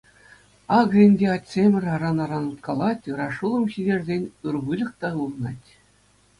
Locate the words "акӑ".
0.77-0.97